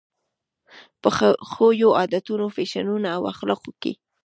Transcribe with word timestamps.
په 1.01 1.09
خویونو، 1.49 1.97
عادتونو، 1.99 2.45
فیشنونو 2.55 3.07
او 3.15 3.21
اخلاقو 3.33 3.71
کې. 3.81 3.93